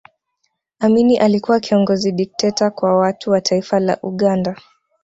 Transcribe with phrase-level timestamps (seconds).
[0.79, 4.57] amini alikuwa kiongozi dikteta Kwa watu wa taifa la Uganda